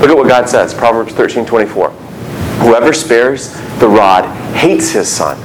[0.00, 1.90] Look at what God says, Proverbs 13, 24.
[1.90, 4.24] Whoever spares the rod
[4.56, 5.38] hates his son,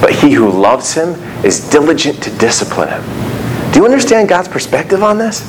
[0.00, 1.10] but he who loves him
[1.44, 3.02] is diligent to discipline him.
[3.72, 5.40] Do you understand God's perspective on this?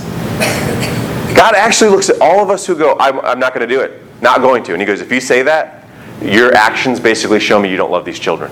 [1.36, 3.82] God actually looks at all of us who go, I'm, I'm not going to do
[3.82, 4.02] it.
[4.22, 4.74] Not going to.
[4.74, 5.83] And he goes, if you say that,
[6.22, 8.52] your actions basically show me you don't love these children.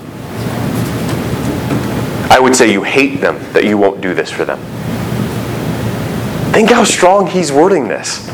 [2.30, 4.58] I would say you hate them, that you won't do this for them.
[6.52, 8.28] Think how strong he's wording this.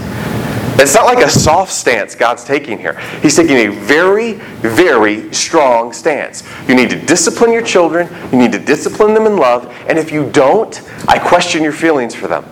[0.80, 2.98] It's not like a soft stance God's taking here.
[3.20, 6.48] He's taking a very, very strong stance.
[6.68, 10.12] You need to discipline your children, you need to discipline them in love, and if
[10.12, 12.44] you don't, I question your feelings for them.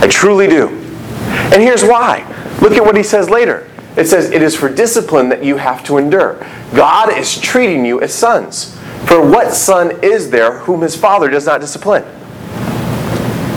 [0.00, 0.68] I truly do.
[0.68, 2.24] And here's why.
[2.60, 3.68] Look at what he says later.
[3.96, 6.38] It says, It is for discipline that you have to endure.
[6.74, 8.76] God is treating you as sons.
[9.06, 12.02] For what son is there whom his father does not discipline?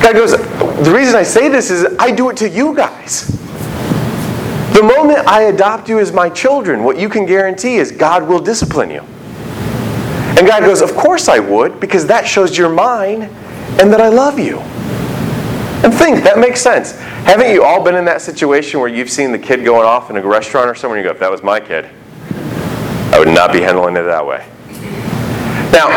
[0.01, 3.27] God goes, The reason I say this is I do it to you guys.
[4.73, 8.39] The moment I adopt you as my children, what you can guarantee is God will
[8.39, 9.01] discipline you.
[9.01, 13.23] And God goes, Of course I would, because that shows you're mine
[13.79, 14.59] and that I love you.
[15.83, 16.93] And think, that makes sense.
[17.29, 20.17] Haven't you all been in that situation where you've seen the kid going off in
[20.17, 21.87] a restaurant or somewhere and you go, if that was my kid,
[23.13, 24.47] I would not be handling it that way.
[25.71, 25.89] Now,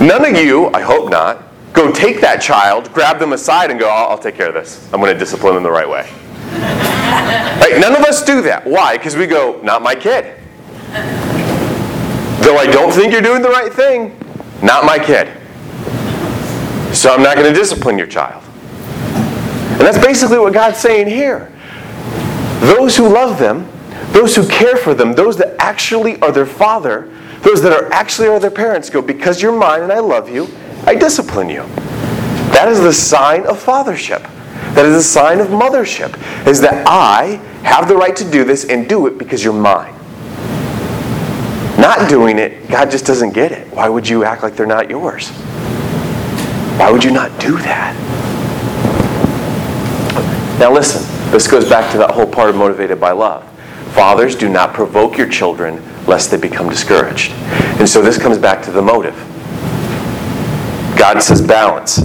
[0.00, 3.86] none of you, I hope not, go take that child, grab them aside, and go,
[3.86, 4.90] I'll, I'll take care of this.
[4.90, 6.10] I'm going to discipline them the right way.
[7.60, 7.78] right?
[7.78, 8.66] None of us do that.
[8.66, 8.96] Why?
[8.96, 10.40] Because we go, not my kid.
[12.40, 14.18] Though I don't think you're doing the right thing,
[14.62, 15.28] not my kid.
[16.96, 18.42] So I'm not going to discipline your child.
[19.72, 21.52] And that's basically what God's saying here.
[22.60, 23.68] Those who love them,
[24.12, 27.08] those who care for them, those that actually are their father,
[27.42, 30.48] those that are actually are their parents go, because you're mine and I love you,
[30.84, 31.62] I discipline you.
[32.52, 34.22] That is the sign of fathership.
[34.74, 38.64] That is a sign of mothership, is that I have the right to do this
[38.64, 39.94] and do it because you're mine.
[41.78, 43.72] Not doing it, God just doesn't get it.
[43.72, 45.28] Why would you act like they're not yours?
[46.78, 47.94] Why would you not do that?
[50.58, 53.48] Now, listen, this goes back to that whole part of motivated by love.
[53.92, 57.32] Fathers, do not provoke your children lest they become discouraged.
[57.78, 59.14] And so this comes back to the motive.
[60.98, 61.96] God says balance.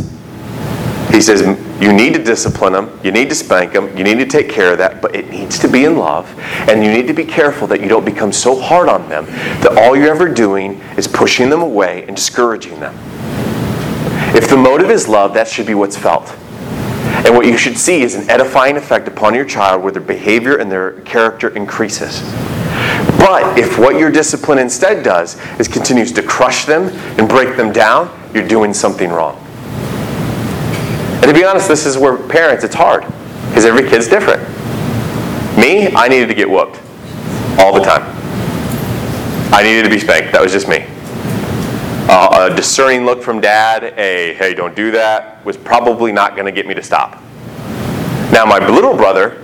[1.10, 1.42] He says
[1.82, 4.72] you need to discipline them, you need to spank them, you need to take care
[4.72, 6.32] of that, but it needs to be in love.
[6.70, 9.26] And you need to be careful that you don't become so hard on them
[9.62, 12.96] that all you're ever doing is pushing them away and discouraging them.
[14.36, 16.36] If the motive is love, that should be what's felt.
[17.26, 20.58] And what you should see is an edifying effect upon your child where their behavior
[20.58, 22.22] and their character increases.
[23.18, 27.72] But if what your discipline instead does is continues to crush them and break them
[27.72, 29.38] down, you're doing something wrong.
[31.24, 33.06] And to be honest, this is where parents, it's hard
[33.48, 34.42] because every kid's different.
[35.58, 36.82] Me, I needed to get whooped
[37.60, 38.04] all the time.
[39.54, 40.34] I needed to be spanked.
[40.34, 40.86] That was just me.
[42.10, 46.46] Uh, a discerning look from dad, a hey, don't do that, was probably not going
[46.46, 47.22] to get me to stop.
[48.32, 49.44] Now, my little brother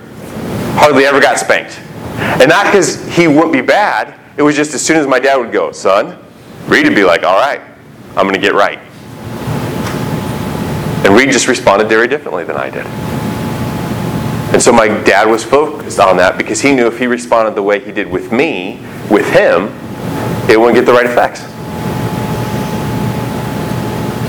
[0.74, 1.80] hardly ever got spanked.
[2.18, 5.38] And not because he wouldn't be bad, it was just as soon as my dad
[5.38, 6.18] would go, son,
[6.66, 7.62] Reed would be like, all right,
[8.16, 8.80] I'm going to get right.
[11.06, 12.86] And Reed just responded very differently than I did.
[14.54, 17.64] And so my dad was focused on that because he knew if he responded the
[17.64, 19.68] way he did with me, with him,
[20.50, 21.42] it wouldn't get the right effects.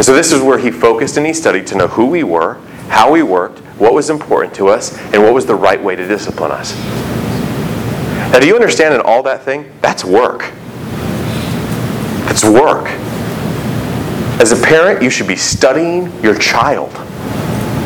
[0.01, 2.55] And so this is where he focused and he studied to know who we were,
[2.89, 6.09] how we worked, what was important to us, and what was the right way to
[6.09, 6.75] discipline us.
[8.33, 9.71] Now, do you understand in all that thing?
[9.83, 10.53] That's work.
[12.31, 12.87] It's work.
[14.41, 16.93] As a parent, you should be studying your child.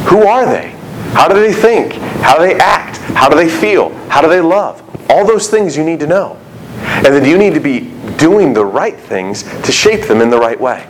[0.07, 0.69] Who are they?
[1.15, 1.95] How do they think?
[2.23, 2.99] How do they act?
[3.17, 3.93] How do they feel?
[4.07, 4.81] How do they love?
[5.11, 6.39] All those things you need to know.
[6.79, 10.39] And then you need to be doing the right things to shape them in the
[10.39, 10.89] right way.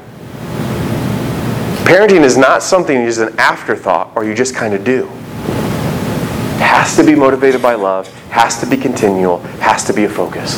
[1.85, 5.05] Parenting is not something that is an afterthought or you just kind of do.
[5.05, 10.09] It has to be motivated by love, has to be continual, has to be a
[10.09, 10.57] focus.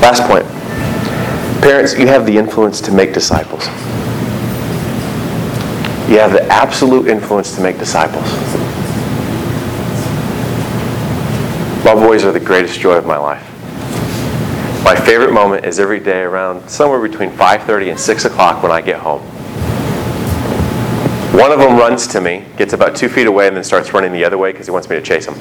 [0.00, 0.46] Last point.
[1.62, 3.66] Parents, you have the influence to make disciples.
[6.08, 8.24] You have the absolute influence to make disciples.
[11.84, 13.51] My boys are the greatest joy of my life.
[14.84, 18.80] My favorite moment is every day around somewhere between 5.30 and 6 o'clock when I
[18.80, 19.22] get home.
[21.38, 24.10] One of them runs to me, gets about two feet away, and then starts running
[24.10, 25.34] the other way because he wants me to chase him.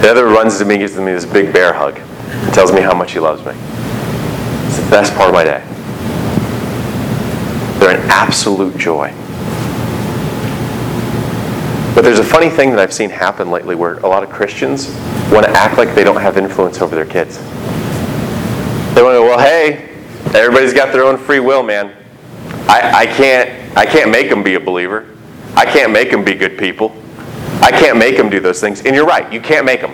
[0.00, 2.94] The other runs to me, gives me this big bear hug, and tells me how
[2.94, 3.52] much he loves me.
[4.68, 5.62] It's the best part of my day.
[7.78, 9.12] They're an absolute joy.
[11.94, 14.88] But there's a funny thing that I've seen happen lately where a lot of Christians
[15.30, 17.38] want to act like they don't have influence over their kids.
[18.94, 19.88] They want to go, well, hey,
[20.32, 21.92] everybody's got their own free will, man.
[22.68, 25.16] I, I, can't, I can't make them be a believer.
[25.56, 26.94] I can't make them be good people.
[27.60, 28.82] I can't make them do those things.
[28.82, 29.92] And you're right, you can't make them.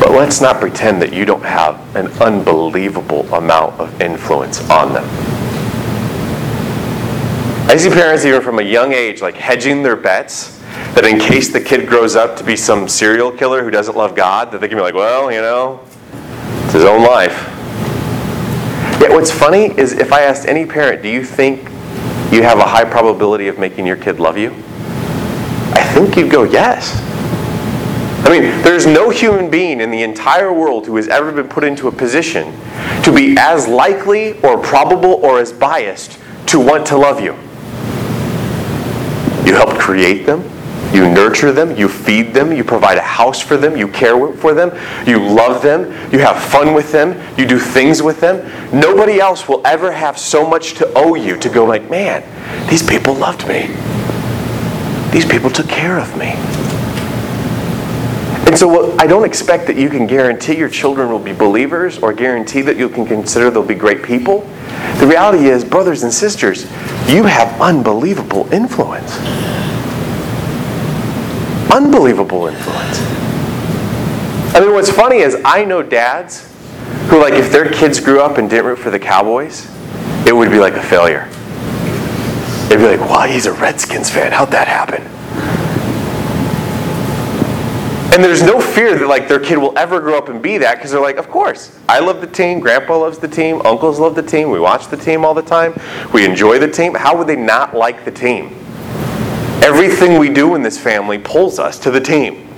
[0.00, 5.04] But let's not pretend that you don't have an unbelievable amount of influence on them.
[7.68, 10.58] I see parents, even from a young age, like hedging their bets
[10.94, 14.14] that in case the kid grows up to be some serial killer who doesn't love
[14.14, 15.80] God, that they can be like, well, you know,
[16.64, 17.61] it's his own life.
[19.02, 21.64] Yet what's funny is if I asked any parent, do you think
[22.30, 24.52] you have a high probability of making your kid love you?
[25.74, 27.00] I think you'd go, yes.
[28.24, 31.64] I mean, there's no human being in the entire world who has ever been put
[31.64, 32.56] into a position
[33.02, 37.32] to be as likely or probable or as biased to want to love you.
[39.44, 40.48] You helped create them.
[40.92, 44.52] You nurture them, you feed them, you provide a house for them, you care for
[44.52, 44.70] them,
[45.06, 48.44] you love them, you have fun with them, you do things with them.
[48.78, 52.22] Nobody else will ever have so much to owe you to go like, man,
[52.68, 53.68] these people loved me.
[55.12, 56.32] These people took care of me.
[58.46, 62.12] And so I don't expect that you can guarantee your children will be believers or
[62.12, 64.40] guarantee that you can consider they'll be great people.
[64.98, 66.64] The reality is, brothers and sisters,
[67.08, 69.16] you have unbelievable influence.
[71.72, 73.00] Unbelievable influence.
[74.54, 76.52] I mean, what's funny is I know dads
[77.08, 79.66] who, like, if their kids grew up and didn't root for the Cowboys,
[80.26, 81.26] it would be like a failure.
[82.68, 84.32] They'd be like, wow, he's a Redskins fan.
[84.32, 85.02] How'd that happen?
[88.14, 90.76] And there's no fear that like their kid will ever grow up and be that
[90.76, 94.14] because they're like, of course, I love the team, grandpa loves the team, uncles love
[94.14, 95.72] the team, we watch the team all the time,
[96.12, 96.94] we enjoy the team.
[96.94, 98.61] How would they not like the team?
[99.62, 102.48] Everything we do in this family pulls us to the team.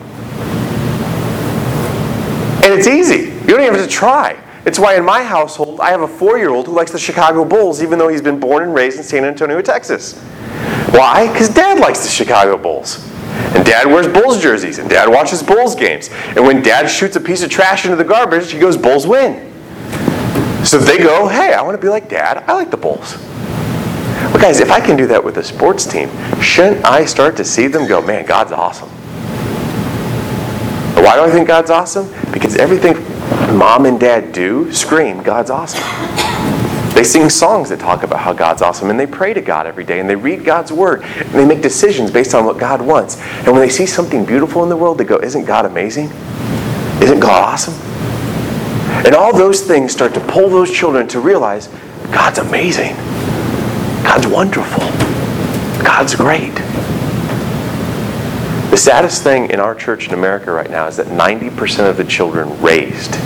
[2.65, 3.31] And it's easy.
[3.31, 4.43] You don't even have to try.
[4.65, 7.45] It's why in my household, I have a four year old who likes the Chicago
[7.45, 10.19] Bulls, even though he's been born and raised in San Antonio, Texas.
[10.93, 11.31] Why?
[11.31, 13.07] Because dad likes the Chicago Bulls.
[13.55, 16.09] And dad wears Bulls jerseys, and dad watches Bulls games.
[16.29, 19.53] And when dad shoots a piece of trash into the garbage, he goes, Bulls win.
[20.65, 22.45] So they go, hey, I want to be like dad.
[22.49, 23.19] I like the Bulls.
[24.33, 26.09] Well, guys, if I can do that with a sports team,
[26.41, 28.89] shouldn't I start to see them go, man, God's awesome?
[31.05, 32.09] Why do I think God's awesome?
[32.33, 32.95] Because everything
[33.57, 35.83] mom and dad do scream, God's awesome.
[36.95, 39.85] They sing songs that talk about how God's awesome, and they pray to God every
[39.85, 43.21] day, and they read God's Word, and they make decisions based on what God wants.
[43.21, 46.07] And when they see something beautiful in the world, they go, Isn't God amazing?
[47.03, 47.75] Isn't God awesome?
[49.05, 51.69] And all those things start to pull those children to realize
[52.13, 52.97] God's amazing.
[54.15, 54.79] God's wonderful.
[55.83, 56.55] God's great.
[58.71, 62.05] The saddest thing in our church in America right now is that 90% of the
[62.05, 63.17] children raised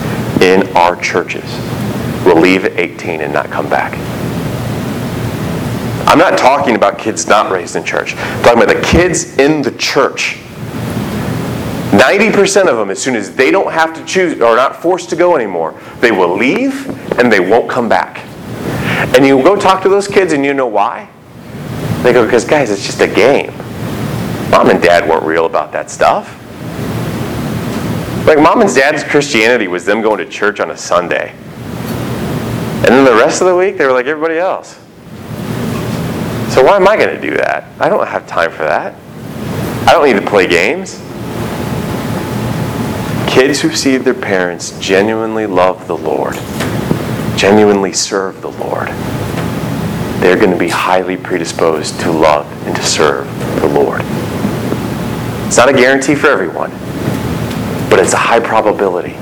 [0.41, 1.43] in our churches
[2.25, 3.93] will leave at 18 and not come back.
[6.07, 8.15] I'm not talking about kids not raised in church.
[8.15, 10.37] I'm talking about the kids in the church.
[11.91, 15.15] 90% of them, as soon as they don't have to choose or not forced to
[15.15, 18.25] go anymore, they will leave and they won't come back.
[19.15, 21.09] And you go talk to those kids and you know why?
[22.03, 23.51] They go, because guys, it's just a game.
[24.51, 26.35] Mom and dad weren't real about that stuff.
[28.25, 31.33] Like mom and dad's Christianity was them going to church on a Sunday.
[32.79, 34.75] And then the rest of the week, they were like everybody else.
[36.53, 37.65] So why am I going to do that?
[37.79, 38.95] I don't have time for that.
[39.87, 40.99] I don't need to play games.
[43.29, 46.35] Kids who see their parents genuinely love the Lord,
[47.39, 48.89] genuinely serve the Lord,
[50.19, 53.27] they're going to be highly predisposed to love and to serve
[53.61, 54.01] the Lord.
[55.47, 56.69] It's not a guarantee for everyone,
[57.89, 59.13] but it's a high probability.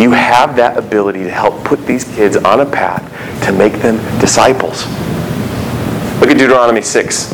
[0.00, 3.02] You have that ability to help put these kids on a path
[3.44, 4.86] to make them disciples.
[6.18, 7.30] Look at Deuteronomy 6.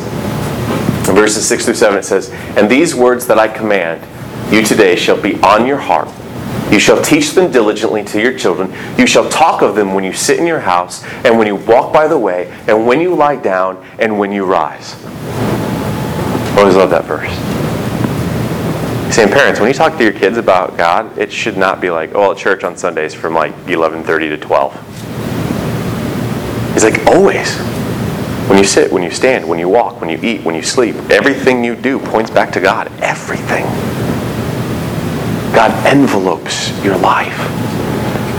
[1.07, 4.05] Verses 6 through 7, it says, And these words that I command
[4.53, 6.09] you today shall be on your heart.
[6.71, 8.71] You shall teach them diligently to your children.
[8.97, 11.91] You shall talk of them when you sit in your house, and when you walk
[11.91, 14.93] by the way, and when you lie down, and when you rise.
[16.57, 17.31] Always love that verse.
[19.15, 22.13] Same parents, when you talk to your kids about God, it should not be like,
[22.13, 26.73] oh, at church on Sundays from like 11:30 to 12.
[26.73, 27.57] He's like, always.
[28.47, 30.95] When you sit, when you stand, when you walk, when you eat, when you sleep,
[31.09, 32.91] everything you do points back to God.
[33.01, 33.65] Everything.
[35.59, 37.37] God envelopes your life.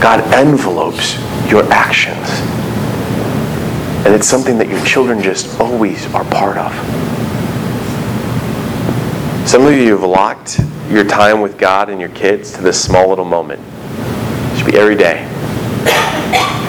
[0.01, 1.19] God envelopes
[1.51, 2.17] your actions.
[4.03, 6.73] And it's something that your children just always are part of.
[9.47, 13.09] Some of you have locked your time with God and your kids to this small
[13.09, 13.61] little moment.
[13.61, 15.23] It should be every day.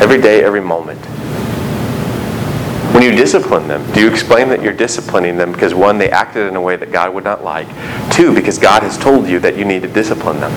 [0.02, 1.00] Every day, every moment.
[3.02, 6.46] When you discipline them, do you explain that you're disciplining them because one, they acted
[6.46, 7.66] in a way that God would not like?
[8.12, 10.52] Two, because God has told you that you need to discipline them?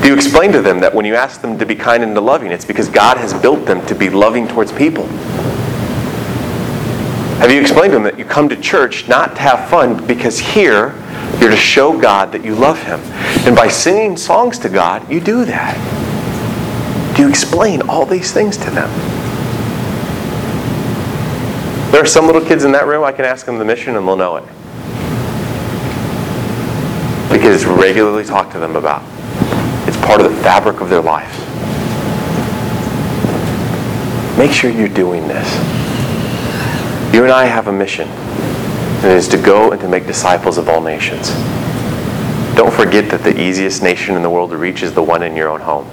[0.00, 2.22] Do you explain to them that when you ask them to be kind and to
[2.22, 5.04] loving, it's because God has built them to be loving towards people?
[7.42, 10.38] Have you explained to them that you come to church not to have fun because
[10.38, 10.94] here
[11.38, 13.00] you're to show God that you love Him?
[13.46, 15.76] And by singing songs to God, you do that.
[17.14, 19.11] Do you explain all these things to them?
[21.92, 24.08] There are some little kids in that room, I can ask them the mission and
[24.08, 24.44] they'll know it.
[27.30, 29.02] Because regularly talked to them about.
[29.86, 31.38] It's part of the fabric of their life.
[34.38, 35.54] Make sure you're doing this.
[37.12, 40.56] You and I have a mission, and it is to go and to make disciples
[40.56, 41.28] of all nations.
[42.56, 45.36] Don't forget that the easiest nation in the world to reach is the one in
[45.36, 45.84] your own home,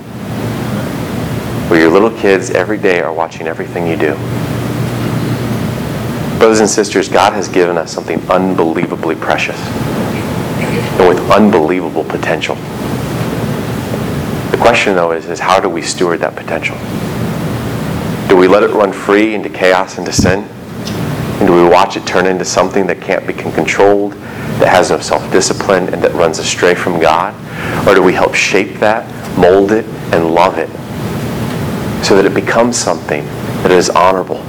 [1.70, 4.18] where your little kids every day are watching everything you do.
[6.40, 12.56] Brothers and sisters, God has given us something unbelievably precious and with unbelievable potential.
[14.52, 16.78] The question, though, is, is how do we steward that potential?
[18.30, 20.46] Do we let it run free into chaos and to sin?
[21.40, 25.00] And do we watch it turn into something that can't be controlled, that has no
[25.02, 27.36] self discipline, and that runs astray from God?
[27.86, 29.06] Or do we help shape that,
[29.38, 29.84] mold it,
[30.14, 30.70] and love it
[32.06, 33.26] so that it becomes something
[33.64, 34.42] that is honorable?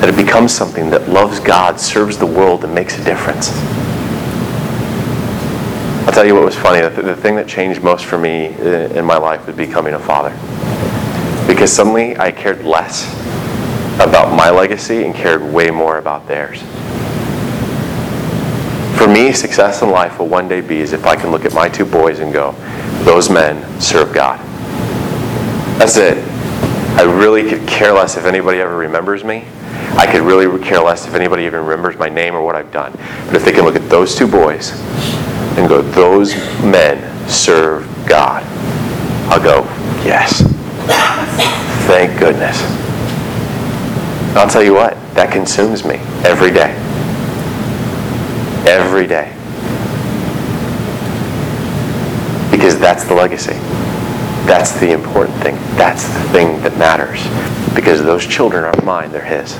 [0.00, 3.50] That it becomes something that loves God, serves the world, and makes a difference?
[6.06, 6.80] I'll tell you what was funny.
[6.80, 10.30] The, thing that changed most for me uh, in my life was becoming a father.
[11.46, 13.12] Because suddenly I cared less
[14.00, 16.62] about my legacy and cared way more about theirs.
[18.96, 21.52] For me, success in life will one day be as if I can look at
[21.52, 22.52] my two boys and go,
[23.04, 24.40] those men serve God.
[25.78, 26.16] That's it.
[26.98, 29.44] I really could care less if anybody ever remembers me.
[29.96, 32.92] I could really care less if anybody even remembers my name or what I've done.
[33.26, 34.72] But if they can look at those two boys
[35.58, 38.44] and go, those men serve God,
[39.30, 39.64] I'll go,
[40.04, 40.42] yes.
[41.86, 42.60] Thank goodness.
[44.36, 46.74] I'll tell you what, that consumes me every day.
[48.70, 49.34] Every day.
[52.50, 53.77] Because that's the legacy.
[54.48, 55.56] That's the important thing.
[55.76, 57.22] That's the thing that matters.
[57.74, 59.54] Because those children aren't mine, they're His.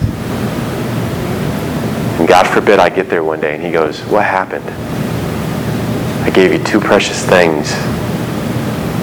[2.18, 4.64] And God forbid I get there one day and He goes, What happened?
[6.24, 7.70] I gave you two precious things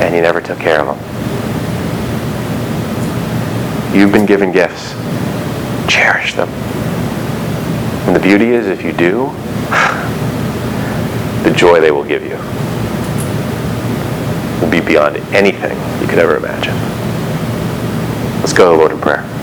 [0.01, 0.97] and you never took care of them.
[3.95, 4.93] You've been given gifts.
[5.87, 6.49] Cherish them.
[8.07, 9.27] And the beauty is, if you do,
[11.43, 12.64] the joy they will give you
[14.61, 16.75] will be beyond anything you could ever imagine.
[18.39, 19.34] Let's go to the Lord in prayer.